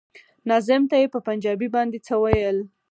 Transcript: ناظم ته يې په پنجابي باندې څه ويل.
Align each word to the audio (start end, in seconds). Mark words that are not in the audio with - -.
ناظم 0.49 0.81
ته 0.89 0.95
يې 1.01 1.07
په 1.13 1.19
پنجابي 1.27 1.67
باندې 1.75 1.97
څه 2.07 2.13
ويل. 2.23 2.57